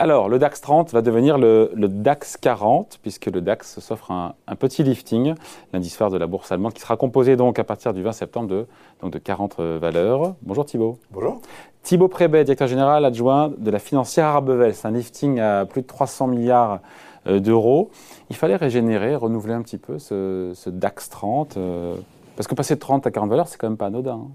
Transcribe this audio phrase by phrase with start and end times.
[0.00, 4.84] Alors, le DAX 30 va devenir le, DAX 40, puisque le DAX s'offre un, petit
[4.84, 5.34] lifting,
[5.72, 8.46] l'indice phare de la bourse allemande, qui sera composé donc à partir du 20 septembre
[8.46, 8.66] de,
[9.02, 10.36] donc de 40 euh, valeurs.
[10.42, 10.98] Bonjour Thibault.
[11.10, 11.40] Bonjour.
[11.82, 14.72] Thibault Prébet, directeur général adjoint de la financière Arbevel.
[14.72, 16.78] C'est un lifting à plus de 300 milliards
[17.26, 17.90] euh, d'euros.
[18.30, 21.96] Il fallait régénérer, renouveler un petit peu ce, DAX 30, euh,
[22.36, 24.12] parce que passer de 30 à 40 valeurs, c'est quand même pas anodin.
[24.12, 24.30] Hein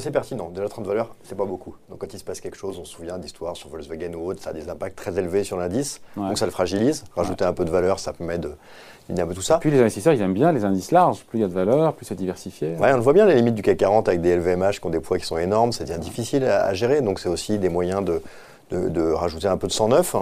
[0.00, 0.50] c'est pertinent.
[0.50, 1.74] Déjà, 30 valeurs, c'est pas beaucoup.
[1.88, 4.42] Donc, quand il se passe quelque chose, on se souvient d'histoires sur Volkswagen ou autre,
[4.42, 6.00] ça a des impacts très élevés sur l'indice.
[6.16, 7.04] Donc, ça le fragilise.
[7.14, 8.52] Rajouter un peu de valeur, ça permet de
[9.10, 9.56] un peu tout ça.
[9.56, 11.24] Et puis, les investisseurs, ils aiment bien les indices larges.
[11.24, 12.74] Plus il y a de valeur, plus c'est diversifié.
[12.76, 14.90] Ouais, on le voit bien, les limites du CAC 40 avec des LVMH qui ont
[14.90, 17.02] des poids qui sont énormes, c'est devient difficile à, à gérer.
[17.02, 18.22] Donc, c'est aussi des moyens de
[18.70, 20.14] de, rajouter un peu de sang neuf.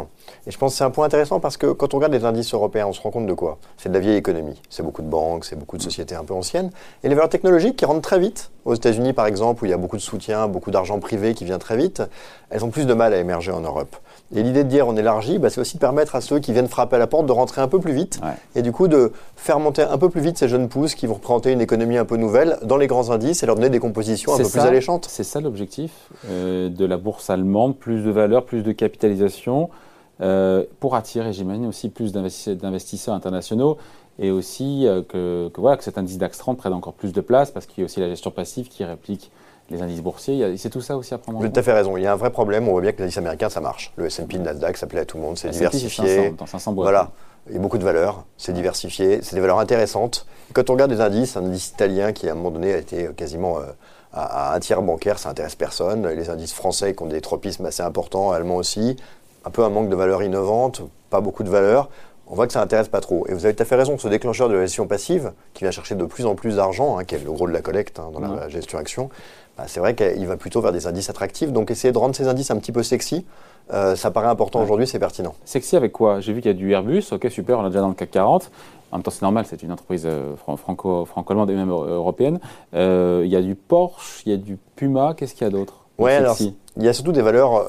[0.46, 2.52] Et je pense que c'est un point intéressant parce que quand on regarde les indices
[2.54, 3.58] européens, on se rend compte de quoi?
[3.76, 4.60] C'est de la vieille économie.
[4.68, 6.70] C'est beaucoup de banques, c'est beaucoup de sociétés un peu anciennes.
[7.02, 8.50] Et les valeurs technologiques qui rentrent très vite.
[8.64, 11.44] Aux États-Unis, par exemple, où il y a beaucoup de soutien, beaucoup d'argent privé qui
[11.44, 12.02] vient très vite,
[12.50, 13.96] elles ont plus de mal à émerger en Europe.
[14.34, 16.68] Et l'idée de dire on élargit, bah, c'est aussi de permettre à ceux qui viennent
[16.68, 18.20] frapper à la porte de rentrer un peu plus vite.
[18.54, 21.14] Et du coup, de faire monter un peu plus vite ces jeunes pousses qui vont
[21.14, 24.34] représenter une économie un peu nouvelle dans les grands indices et leur donner des compositions
[24.34, 25.06] un peu plus alléchantes.
[25.08, 25.92] C'est ça l'objectif
[26.28, 29.68] euh, de la bourse allemande plus de valeur, plus de capitalisation,
[30.20, 33.76] euh, pour attirer, j'imagine, aussi plus d'investisseurs internationaux
[34.18, 37.50] et aussi euh, que, voilà, que cet indice DAX 30 prenne encore plus de place
[37.50, 39.30] parce qu'il y a aussi la gestion passive qui réplique
[39.70, 40.56] les indices boursiers.
[40.56, 41.42] C'est tout ça aussi à prendre en compte.
[41.42, 41.96] Vous avez tout à fait raison.
[41.96, 42.68] Il y a un vrai problème.
[42.68, 43.92] On voit bien que les indices américains, ça marche.
[43.96, 45.38] Le S&P, le Nasdaq, ça plaît à tout le monde.
[45.38, 46.30] C'est diversifié.
[46.30, 47.10] 500, 500 voilà.
[47.48, 48.24] Il y a beaucoup de valeurs.
[48.36, 49.20] C'est diversifié.
[49.22, 50.26] C'est des valeurs intéressantes.
[50.52, 53.08] quand on regarde des indices, un indice italien qui à un moment donné a été
[53.16, 53.64] quasiment euh,
[54.12, 56.06] à, un tiers bancaire, ça intéresse personne.
[56.06, 58.96] Les indices français qui ont des tropismes assez importants, allemands aussi,
[59.44, 61.88] un peu un manque de valeurs innovantes, pas beaucoup de valeurs
[62.26, 63.26] on voit que ça n'intéresse pas trop.
[63.28, 65.70] Et vous avez tout à fait raison, ce déclencheur de la gestion passive, qui vient
[65.70, 68.10] chercher de plus en plus d'argent, hein, qui est le gros de la collecte hein,
[68.12, 69.10] dans la gestion action,
[69.56, 71.52] bah, c'est vrai qu'il va plutôt vers des indices attractifs.
[71.52, 73.26] Donc essayer de rendre ces indices un petit peu sexy,
[73.72, 75.34] euh, ça paraît important aujourd'hui, c'est pertinent.
[75.44, 76.20] Sexy avec quoi?
[76.20, 78.10] J'ai vu qu'il y a du Airbus, ok super, on a déjà dans le CAC
[78.10, 78.50] 40.
[78.90, 82.40] En même temps, c'est normal, c'est une entreprise euh, franco-allemande et même européenne.
[82.74, 85.50] Euh, il y a du Porsche, il y a du Puma, qu'est-ce qu'il y a
[85.50, 85.81] d'autre?
[85.98, 87.66] Ouais, alors, il y a surtout des valeurs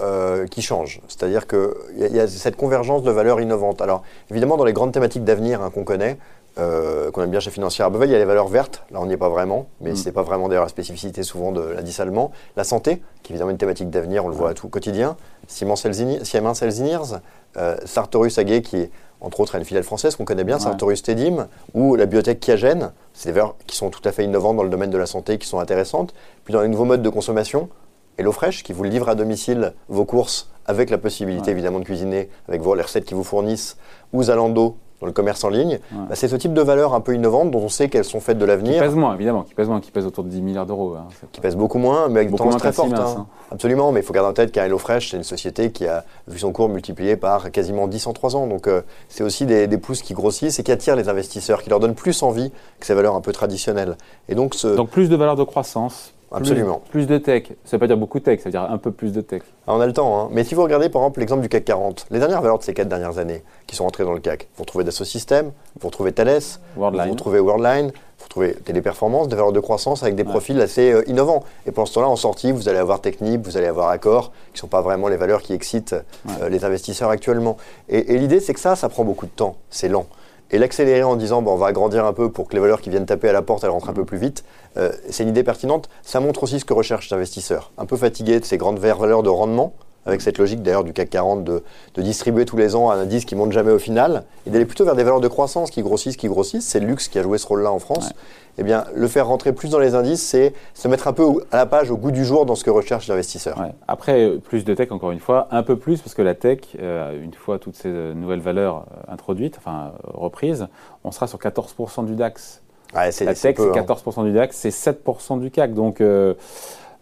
[0.50, 1.02] qui changent.
[1.08, 3.82] C'est-à-dire qu'il y, y, a cette convergence de valeurs innovantes.
[3.82, 6.18] Alors, évidemment, dans les grandes thématiques d'avenir hein, qu'on connaît,
[6.60, 9.08] euh, qu'on aime bien chez Financière Bevel, il y a les valeurs vertes, là on
[9.08, 9.96] n'y est pas vraiment, mais mm.
[9.96, 12.32] ce n'est pas vraiment d'ailleurs la spécificité souvent de l'indice allemand.
[12.56, 15.18] La santé, qui est évidemment une thématique d'avenir, on le voit à tout quotidien.
[15.48, 17.18] Siemens Elseviers,
[17.58, 21.48] euh, Sartorius AG, qui est entre autres une filiale française qu'on connaît bien, Sartorius Tedim,
[21.74, 24.70] ou la biotech Kiagen, c'est des valeurs qui sont tout à fait innovantes dans le
[24.70, 26.14] domaine de la santé, qui sont intéressantes.
[26.44, 27.70] Puis dans les nouveaux modes de consommation,
[28.18, 32.62] HelloFresh, qui vous livre à domicile vos courses avec la possibilité évidemment de cuisiner avec
[32.62, 33.78] vos, les recettes qui vous fournissent,
[34.14, 37.14] ou Zalando, dans le commerce en ligne, bah, c'est ce type de valeurs un peu
[37.14, 38.76] innovantes dont on sait qu'elles sont faites de l'avenir.
[38.76, 40.96] Qui pèsent moins, évidemment, qui pèsent moins, qui pèsent autour de 10 milliards d'euros.
[40.96, 42.94] Hein, qui pèsent beaucoup moins, mais avec beaucoup une très forte.
[42.94, 43.16] Hein.
[43.18, 43.26] Hein.
[43.52, 46.40] Absolument, mais il faut garder en tête qu'un HelloFresh, c'est une société qui a vu
[46.40, 48.48] son cours multiplié par quasiment 10 en 3 ans.
[48.48, 51.70] Donc euh, c'est aussi des, des, pousses qui grossissent et qui attirent les investisseurs, qui
[51.70, 53.98] leur donnent plus envie que ces valeurs un peu traditionnelles.
[54.30, 54.70] Et donc, ce...
[54.70, 56.82] donc plus de valeurs de croissance, Absolument.
[56.90, 57.44] Plus, de tech.
[57.64, 59.44] Ça veut pas dire beaucoup de tech, ça veut dire un peu plus de tech.
[59.68, 60.30] Ah, on a le temps, hein.
[60.32, 62.74] mais si vous regardez par exemple l'exemple du CAC 40, les dernières valeurs de ces
[62.74, 66.12] quatre dernières années qui sont entrées dans le CAC, vous retrouvez Dassault Systèmes, vous retrouvez
[66.12, 66.42] Thales,
[66.76, 71.04] vous retrouvez Worldline, vous retrouvez Téléperformance, des valeurs de croissance avec des profils assez euh,
[71.08, 71.44] innovants.
[71.66, 74.54] Et pour ce temps-là, en sortie, vous allez avoir Technip, vous allez avoir Accor, qui
[74.54, 75.96] ne sont pas vraiment les valeurs qui excitent
[76.42, 77.58] euh, les investisseurs actuellement.
[77.90, 80.08] et l'idée, c'est que ça, ça prend beaucoup de temps, c'est lent
[80.54, 83.08] et l'accélérer en disant on va agrandir un peu pour que les valeurs qui viennent
[83.08, 84.46] taper à la porte elles rentrent un peu plus vite,
[84.78, 85.90] euh, c'est une idée pertinente.
[86.04, 87.72] Ça montre aussi ce que recherchent les investisseurs.
[87.80, 89.74] Un peu fatigués de ces grandes valeurs de rendement,
[90.06, 91.64] avec cette logique d'ailleurs du CAC 40 de,
[91.98, 94.96] distribuer tous les ans un indice qui monte jamais au final, et d'aller plutôt vers
[94.96, 96.66] des valeurs de croissance qui grossissent, qui grossissent.
[96.66, 98.12] C'est le luxe qui a joué ce rôle-là en France.
[98.60, 101.58] Eh bien, le faire rentrer plus dans les indices, c'est se mettre un peu à
[101.58, 103.60] la page, au goût du jour dans ce que recherchent les investisseurs.
[103.88, 107.24] Après, plus de tech, encore une fois, un peu plus, parce que la tech, euh,
[107.24, 110.68] une fois toutes ces nouvelles valeurs euh, introduites, enfin reprises,
[111.04, 112.62] on sera sur 14% du DAX.
[112.94, 114.24] la tech, c'est 14% hein.
[114.24, 115.74] du DAX, c'est 7% du CAC.
[115.74, 116.36] Donc, euh, euh,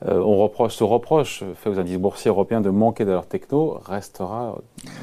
[0.06, 4.58] on reproche, se reproche, fait aux indices boursiers européens de manquer de leur techno, restera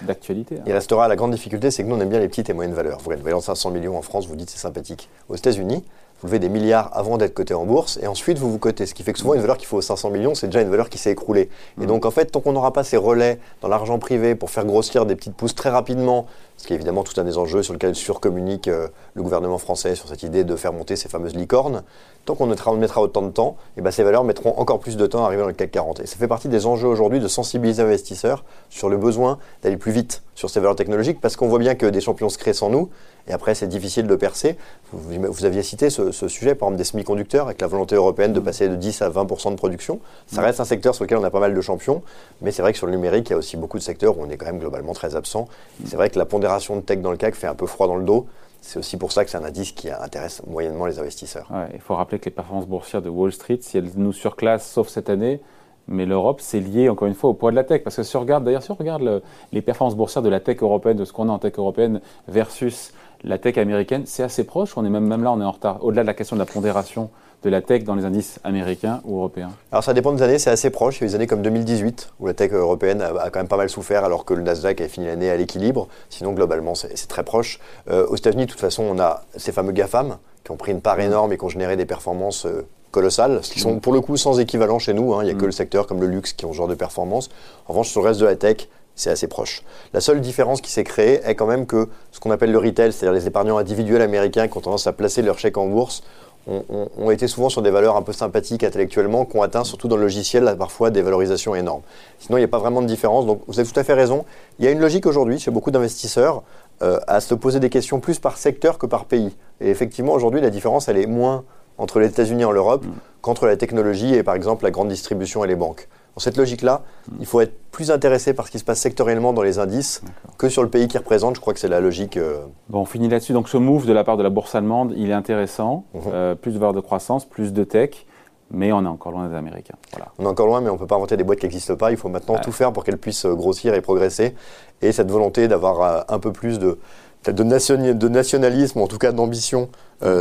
[0.07, 0.57] d'actualité.
[0.57, 0.65] Hein.
[0.67, 2.75] Il restera, la grande difficulté, c'est que nous, on aime bien les petites et moyennes
[2.75, 2.99] valeurs.
[2.99, 5.09] Vous gagnez 500 millions en France, vous dites c'est sympathique.
[5.29, 5.85] Aux États-Unis,
[6.21, 8.87] vous levez des milliards avant d'être coté en bourse et ensuite vous vous cotez.
[8.87, 10.89] Ce qui fait que souvent, une valeur qui faut 500 millions, c'est déjà une valeur
[10.89, 11.49] qui s'est écroulée.
[11.81, 11.87] Et mmh.
[11.87, 15.07] donc, en fait, tant qu'on n'aura pas ces relais dans l'argent privé pour faire grossir
[15.07, 16.27] des petites pousses très rapidement
[16.59, 19.95] ce qui est évidemment tout un des enjeux sur lequel surcommunique euh, le gouvernement français
[19.95, 21.85] sur cette idée de faire monter ces fameuses licornes.
[22.25, 25.07] Tant qu'on mettra, autant de temps, et eh ben ces valeurs mettront encore plus de
[25.07, 26.01] temps à arriver dans le CAC 40.
[26.01, 29.93] Et ça fait partie des enjeux aujourd'hui de sensibiliser investisseurs sur le besoin d'aller plus
[29.93, 32.69] vite sur ces valeurs technologiques, parce qu'on voit bien que des champions se créent sans
[32.69, 32.91] nous,
[33.29, 34.57] et après c'est difficile de percer.
[34.93, 38.69] Vous, aviez cité ce, sujet, par exemple des semi-conducteurs, avec la volonté européenne de passer
[38.69, 39.99] de 10 à 20% de production.
[40.27, 42.03] Ça reste un secteur sur lequel on a pas mal de champions,
[42.41, 44.23] mais c'est vrai que sur le numérique, il y a aussi beaucoup de secteurs où
[44.23, 45.49] on est quand même globalement très absent.
[45.85, 47.97] C'est vrai que la pondération de tech dans le CAC fait un peu froid dans
[47.97, 48.27] le dos.
[48.61, 51.49] C'est aussi pour ça que c'est un indice qui intéresse moyennement les investisseurs.
[51.73, 54.89] il faut rappeler que les performances boursières de Wall Street, si elles nous surclassent, sauf
[54.89, 55.41] cette année,
[55.87, 57.83] mais l'Europe, c'est lié encore une fois au poids de la tech.
[57.83, 59.23] Parce que si on regarde, d'ailleurs, si on regarde
[59.53, 62.93] les performances boursières de la tech européenne, de ce qu'on a en tech européenne versus
[63.25, 64.77] la tech américaine, c'est assez proche.
[64.77, 65.83] On est même, là, on est en retard.
[65.83, 67.11] Au-delà de la question de la pondération
[67.43, 70.51] de la tech dans les indices américains ou européens Alors ça dépend des années, c'est
[70.51, 70.99] assez proche.
[70.99, 73.49] Il y a eu des années comme 2018 où la tech européenne a, quand même
[73.49, 75.89] pas mal souffert alors que le Nasdaq a fini l'année à l'équilibre.
[76.11, 77.61] Sinon, globalement, c'est très proche.
[77.91, 80.81] Euh, aux États-Unis, de toute façon, on a ces fameux GAFAM qui ont pris une
[80.81, 84.17] part énorme et qui ont généré des performances euh, colossales, qui sont pour le coup
[84.17, 85.15] sans équivalent chez nous.
[85.15, 85.23] Hein.
[85.23, 87.29] Il n'y a que le secteur comme le luxe qui ont ce genre de performance.
[87.67, 88.69] En revanche, sur le reste de la tech,
[88.99, 89.63] c'est assez proche.
[89.93, 92.93] La seule différence qui s'est créée est quand même que ce qu'on appelle le retail,
[92.93, 96.03] c'est-à-dire les épargnants individuels américains qui ont tendance à placer leurs chèques en bourse,
[96.47, 99.97] ont, été souvent sur des valeurs un peu sympathiques intellectuellement, qui ont atteint, surtout dans
[99.97, 101.83] le logiciel, parfois des valorisations énormes.
[102.19, 103.27] Sinon, il n'y a pas vraiment de différence.
[103.27, 104.25] Donc, vous avez tout à fait raison.
[104.59, 106.43] Il y a une logique aujourd'hui chez beaucoup d'investisseurs
[106.83, 109.37] euh, à se poser des questions plus par secteur que par pays.
[109.61, 111.45] Et effectivement, aujourd'hui, la différence, elle est moins
[111.77, 112.91] entre les États-Unis et l'Europe mm.
[113.21, 115.89] qu'entre la technologie et, par exemple, la grande distribution et les banques.
[116.19, 116.83] Dans cette logique-là,
[117.21, 120.03] il faut être plus intéressé par ce qui se passe sectoriellement dans les indices
[120.37, 121.37] que sur le pays qui représente.
[121.37, 122.17] Je crois que c'est la logique.
[122.17, 123.33] Euh, bon, on finit là-dessus.
[123.33, 125.85] Donc ce move de la part de la bourse allemande, il est intéressant.
[125.95, 126.03] Mhm.
[126.13, 128.05] Euh, plus de valeur de croissance, plus de tech.
[128.51, 129.77] Mais on est encore loin des Américains.
[130.19, 131.93] On est encore loin, mais on ne peut pas inventer des boîtes qui n'existent pas.
[131.93, 134.35] Il faut maintenant tout faire pour qu'elles puissent euh, grossir et progresser.
[134.83, 136.81] Et cette volonté d'avoir un peu plus de,
[137.27, 139.69] de, nationalisme, en tout cas d'ambition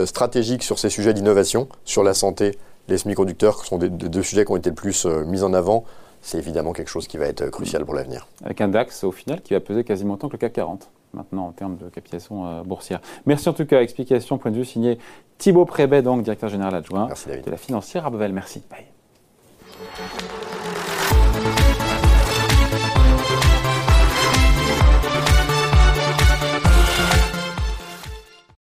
[0.06, 4.52] stratégique sur ces sujets d'innovation, sur la santé, les semi-conducteurs sont des, deux sujets qui
[4.52, 5.84] ont été le plus euh, mis en avant.
[6.22, 8.28] C'est évidemment quelque chose qui va être crucial pour l'avenir.
[8.44, 11.48] Avec un DAX au final qui va peser quasiment autant que le CAC 40 maintenant
[11.48, 13.00] en termes de capitalisation euh, boursière.
[13.26, 13.82] Merci en tout cas.
[13.82, 14.98] Explication, point de vue signé
[15.38, 18.64] Thibaut Prébet, donc directeur général adjoint de la financière à Merci.
[18.70, 18.97] Bye.